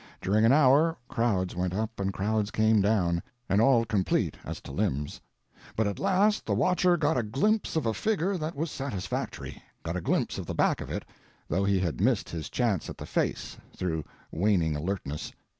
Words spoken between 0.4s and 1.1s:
an hour